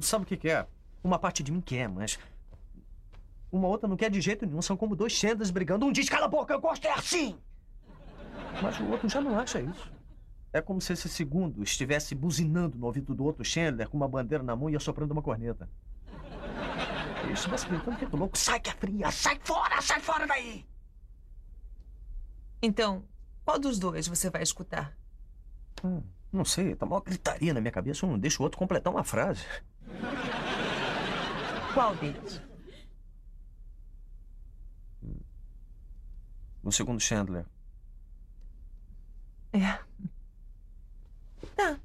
Sabe 0.00 0.24
o 0.24 0.26
que, 0.26 0.36
que 0.36 0.48
é? 0.48 0.66
Uma 1.02 1.18
parte 1.18 1.42
de 1.42 1.52
mim 1.52 1.60
quer, 1.60 1.88
mas. 1.88 2.18
Uma 3.54 3.68
outra 3.68 3.88
não 3.88 3.96
quer 3.96 4.10
de 4.10 4.20
jeito 4.20 4.44
nenhum. 4.44 4.60
São 4.60 4.76
como 4.76 4.96
dois 4.96 5.12
Chandlers 5.12 5.52
brigando. 5.52 5.86
Um 5.86 5.92
diz, 5.92 6.08
cala 6.08 6.24
a 6.24 6.28
boca, 6.28 6.52
eu 6.52 6.60
gosto, 6.60 6.86
é 6.86 6.92
assim! 6.92 7.38
Mas 8.60 8.80
o 8.80 8.90
outro 8.90 9.08
já 9.08 9.20
não 9.20 9.38
acha 9.38 9.60
isso. 9.60 9.92
É 10.52 10.60
como 10.60 10.80
se 10.80 10.92
esse 10.92 11.08
segundo 11.08 11.62
estivesse 11.62 12.16
buzinando 12.16 12.76
no 12.76 12.86
ouvido 12.86 13.14
do 13.14 13.22
outro 13.22 13.44
Chandler 13.44 13.88
com 13.88 13.96
uma 13.96 14.08
bandeira 14.08 14.42
na 14.42 14.56
mão 14.56 14.68
e 14.68 14.74
assoprando 14.74 15.12
uma 15.12 15.22
corneta. 15.22 15.68
E 17.28 17.32
estivesse 17.32 17.68
gritando 17.68 17.96
feito 17.96 18.16
louco: 18.16 18.36
sai 18.36 18.58
que 18.58 18.70
é 18.70 18.72
fria, 18.72 19.08
sai 19.12 19.38
fora, 19.44 19.80
sai 19.80 20.00
fora 20.00 20.26
daí! 20.26 20.66
Então, 22.60 23.04
qual 23.44 23.56
dos 23.56 23.78
dois 23.78 24.08
você 24.08 24.30
vai 24.30 24.42
escutar? 24.42 24.96
Hum, 25.84 26.02
não 26.32 26.44
sei, 26.44 26.74
tá 26.74 26.86
uma 26.86 27.00
gritaria 27.00 27.54
na 27.54 27.60
minha 27.60 27.70
cabeça. 27.70 28.04
Eu 28.04 28.10
não 28.10 28.18
deixo 28.18 28.42
o 28.42 28.44
outro 28.44 28.58
completar 28.58 28.92
uma 28.92 29.04
frase. 29.04 29.44
Qual 31.72 31.94
deles? 31.94 32.42
O 36.64 36.72
segundo 36.72 36.98
Chandler. 36.98 37.44
É. 39.52 39.78
Tá. 41.54 41.78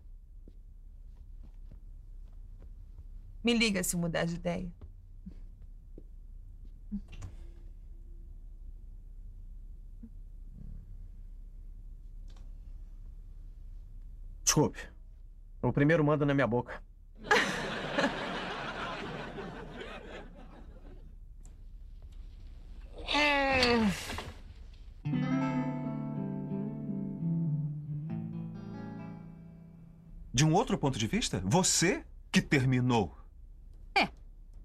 Me 3.44 3.54
liga 3.54 3.84
se 3.84 3.98
mudar 3.98 4.26
de 4.26 4.36
ideia. 4.36 4.72
Desculpe. 14.44 14.80
O 15.62 15.74
primeiro 15.74 16.04
manda 16.04 16.26
na 16.26 16.34
minha 16.34 16.48
boca. 16.48 16.82
De 30.39 30.45
um 30.45 30.54
outro 30.54 30.78
ponto 30.78 30.97
de 30.97 31.06
vista, 31.06 31.41
você 31.43 32.02
que 32.32 32.41
terminou. 32.41 33.13
É. 33.93 34.08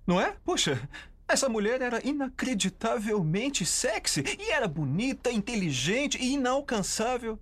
Não 0.07 0.21
é? 0.21 0.37
Poxa, 0.45 0.89
essa 1.27 1.49
mulher 1.49 1.83
era 1.83 2.01
inacreditavelmente 2.07 3.67
sexy 3.67 4.23
e 4.39 4.53
era 4.53 4.69
bonita, 4.69 5.33
inteligente 5.33 6.17
e 6.17 6.35
inalcançável. 6.35 7.41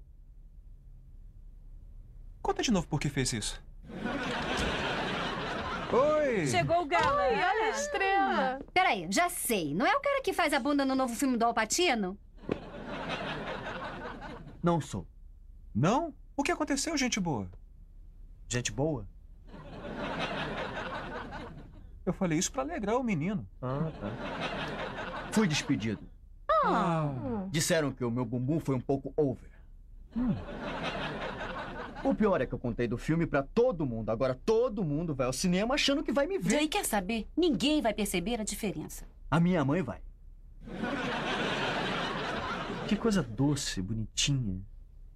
Conta 2.40 2.62
de 2.62 2.70
novo 2.70 2.88
por 2.88 2.98
que 2.98 3.10
fez 3.10 3.34
isso. 3.34 3.62
Oi! 5.92 6.46
Chegou 6.46 6.80
o 6.80 6.86
galã. 6.86 7.20
Ai, 7.20 7.34
olha 7.34 7.66
a 7.66 7.68
estrela. 7.68 8.60
Peraí, 8.72 9.08
já 9.10 9.28
sei. 9.28 9.74
Não 9.74 9.84
é 9.86 9.94
o 9.94 10.00
cara 10.00 10.22
que 10.22 10.32
faz 10.32 10.54
a 10.54 10.58
bunda 10.58 10.86
no 10.86 10.94
novo 10.94 11.14
filme 11.14 11.36
do 11.36 11.44
Alpatino? 11.44 12.18
Não 14.62 14.80
sou. 14.80 15.06
Não? 15.74 16.14
O 16.34 16.42
que 16.42 16.50
aconteceu, 16.50 16.96
gente 16.96 17.20
boa? 17.20 17.50
Gente 18.52 18.70
boa? 18.70 19.06
Eu 22.04 22.12
falei 22.12 22.38
isso 22.38 22.52
pra 22.52 22.60
alegrar 22.60 22.98
o 22.98 23.02
menino. 23.02 23.48
Ah, 23.62 23.90
tá. 23.98 25.30
Fui 25.32 25.48
despedido. 25.48 26.02
Disseram 27.50 27.90
que 27.90 28.04
o 28.04 28.10
meu 28.10 28.26
bumbum 28.26 28.60
foi 28.60 28.74
um 28.74 28.80
pouco 28.80 29.10
over. 29.16 29.50
O 32.04 32.14
pior 32.14 32.42
é 32.42 32.46
que 32.46 32.52
eu 32.52 32.58
contei 32.58 32.86
do 32.86 32.98
filme 32.98 33.26
pra 33.26 33.42
todo 33.42 33.86
mundo. 33.86 34.10
Agora 34.10 34.38
todo 34.44 34.84
mundo 34.84 35.14
vai 35.14 35.26
ao 35.26 35.32
cinema 35.32 35.74
achando 35.74 36.02
que 36.02 36.12
vai 36.12 36.26
me 36.26 36.36
ver. 36.36 36.50
Jay, 36.50 36.68
quer 36.68 36.84
saber? 36.84 37.26
Ninguém 37.34 37.80
vai 37.80 37.94
perceber 37.94 38.38
a 38.38 38.44
diferença. 38.44 39.06
A 39.30 39.40
minha 39.40 39.64
mãe 39.64 39.80
vai. 39.80 40.02
Que 42.86 42.96
coisa 42.96 43.22
doce, 43.22 43.80
bonitinha 43.80 44.60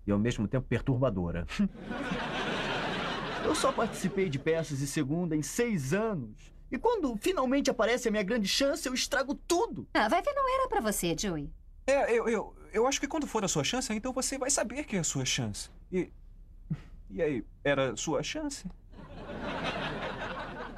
e 0.07 0.11
ao 0.11 0.19
mesmo 0.19 0.49
tempo 0.49 0.67
perturbadora. 0.67 1.47
Eu 3.47 3.55
só 3.55 3.71
participei 3.71 4.29
de 4.29 4.41
peças 4.41 4.81
de 4.81 4.89
segunda 4.89 5.37
em 5.37 5.41
seis 5.41 5.95
anos. 5.95 6.53
E 6.69 6.77
quando 6.77 7.17
finalmente 7.17 7.71
aparece 7.71 8.09
a 8.09 8.11
minha 8.11 8.25
grande 8.25 8.49
chance, 8.49 8.87
eu 8.89 8.93
estrago 8.93 9.37
tudo. 9.37 9.87
Ah, 9.95 10.09
vai 10.09 10.21
ver, 10.21 10.33
não 10.35 10.53
era 10.53 10.69
pra 10.69 10.81
você, 10.81 11.15
Joey. 11.17 11.49
É, 11.87 12.13
eu, 12.13 12.29
eu, 12.29 12.57
eu 12.73 12.87
acho 12.89 12.99
que 12.99 13.07
quando 13.07 13.25
for 13.25 13.45
a 13.45 13.49
sua 13.49 13.63
chance, 13.63 13.93
então 13.93 14.13
você 14.13 14.37
vai 14.37 14.51
saber 14.51 14.83
que 14.83 14.97
é 14.97 14.99
a 14.99 15.05
sua 15.05 15.25
chance. 15.25 15.71
E. 15.93 16.11
E 17.09 17.23
aí, 17.23 17.45
era 17.63 17.93
a 17.93 17.97
sua 17.97 18.21
chance? 18.21 18.67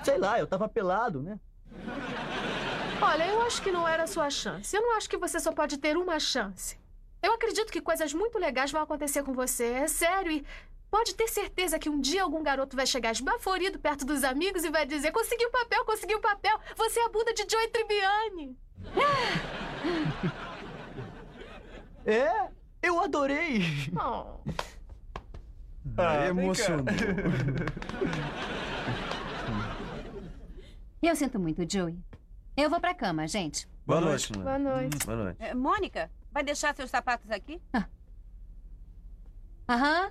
Sei 0.05 0.19
lá, 0.19 0.39
eu 0.39 0.47
tava 0.47 0.69
pelado, 0.69 1.23
né? 1.23 1.41
Olha, 3.01 3.27
eu 3.29 3.41
acho 3.41 3.63
que 3.63 3.73
não 3.73 3.89
era 3.89 4.03
a 4.03 4.07
sua 4.07 4.29
chance. 4.29 4.77
Eu 4.77 4.83
não 4.83 4.95
acho 4.95 5.09
que 5.09 5.17
você 5.17 5.41
só 5.41 5.53
pode 5.53 5.79
ter 5.79 5.97
uma 5.97 6.21
chance. 6.21 6.77
Eu 7.23 7.33
acredito 7.33 7.73
que 7.73 7.81
coisas 7.81 8.13
muito 8.13 8.39
legais 8.39 8.71
vão 8.71 8.83
acontecer 8.83 9.23
com 9.23 9.33
você. 9.33 9.65
É 9.65 9.89
sério 9.89 10.31
e 10.31 10.45
pode 10.91 11.15
ter 11.15 11.29
certeza 11.29 11.79
que 11.79 11.89
um 11.89 12.01
dia 12.01 12.23
algum 12.23 12.43
garoto 12.43 12.77
vai 12.77 12.87
chegar 12.87 13.13
esbaforido 13.13 13.79
perto 13.79 14.05
dos 14.05 14.25
amigos 14.25 14.65
e 14.65 14.71
vai 14.71 14.87
dizer: 14.87 15.13
Conseguiu 15.13 15.51
papel, 15.51 15.85
conseguiu 15.85 16.21
papel. 16.21 16.59
Você 16.77 17.01
é 17.01 17.05
a 17.07 17.09
bunda 17.09 17.33
de 17.33 17.47
Joey 17.49 17.69
Tribbiani. 17.69 18.57
É, 22.07 22.49
eu 22.83 22.99
adorei. 23.01 23.61
Oh. 23.93 24.39
Ah, 25.99 26.27
emocionou. 26.29 26.87
Eu 31.03 31.15
sinto 31.15 31.39
muito, 31.39 31.71
Joey. 31.71 31.99
Eu 32.57 32.71
vou 32.71 32.81
pra 32.81 32.95
cama, 32.95 33.29
gente. 33.29 33.69
Boa 33.87 34.01
noite, 34.01 34.33
mano. 34.33 34.45
Boa 34.45 34.59
noite. 34.59 35.07
Boa 35.07 35.17
noite. 35.25 35.37
É, 35.39 35.55
Mônica, 35.55 36.11
vai 36.33 36.43
deixar 36.43 36.75
seus 36.75 36.91
sapatos 36.91 37.31
aqui? 37.31 37.61
Aham. 39.69 40.11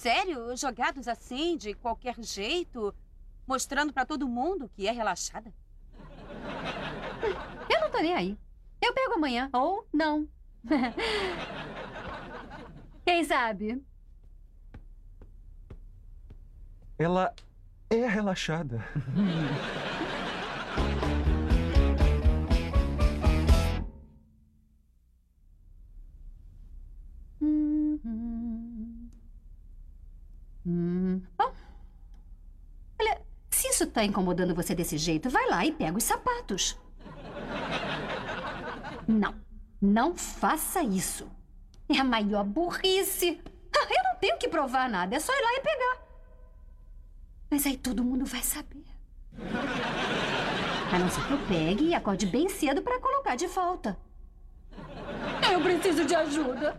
Sério? 0.00 0.56
Jogados 0.56 1.06
assim, 1.06 1.58
de 1.58 1.74
qualquer 1.74 2.18
jeito? 2.22 2.94
Mostrando 3.46 3.92
pra 3.92 4.06
todo 4.06 4.26
mundo 4.26 4.70
que 4.74 4.88
é 4.88 4.90
relaxada? 4.90 5.52
Eu 7.68 7.80
não 7.82 7.90
tô 7.90 7.98
nem 7.98 8.14
aí. 8.14 8.38
Eu 8.80 8.94
pego 8.94 9.12
amanhã, 9.12 9.50
ou 9.52 9.86
não. 9.92 10.26
Quem 13.04 13.24
sabe? 13.24 13.84
Ela 16.98 17.34
é 17.90 18.06
relaxada. 18.06 18.82
isso 33.80 33.86
tá 33.86 34.04
incomodando 34.04 34.54
você 34.54 34.74
desse 34.74 34.98
jeito, 34.98 35.30
vai 35.30 35.48
lá 35.48 35.64
e 35.64 35.72
pega 35.72 35.96
os 35.96 36.04
sapatos. 36.04 36.78
Não, 39.08 39.34
não 39.80 40.14
faça 40.14 40.82
isso. 40.82 41.26
É 41.88 41.98
a 41.98 42.04
maior 42.04 42.44
burrice. 42.44 43.40
Ah, 43.74 43.86
Eu 43.88 44.04
não 44.12 44.20
tenho 44.20 44.36
que 44.36 44.48
provar 44.48 44.88
nada, 44.88 45.16
é 45.16 45.20
só 45.20 45.32
ir 45.32 45.42
lá 45.42 45.54
e 45.54 45.60
pegar. 45.60 46.06
Mas 47.50 47.64
aí 47.66 47.76
todo 47.78 48.04
mundo 48.04 48.26
vai 48.26 48.42
saber. 48.42 48.84
A 50.92 50.98
não 50.98 51.08
ser 51.08 51.26
que 51.26 51.32
eu 51.32 51.46
pegue 51.48 51.84
e 51.86 51.94
acorde 51.94 52.26
bem 52.26 52.48
cedo 52.50 52.82
para 52.82 53.00
colocar 53.00 53.34
de 53.34 53.46
volta. 53.46 53.96
Eu 55.50 55.60
preciso 55.62 56.04
de 56.04 56.14
ajuda. 56.14 56.78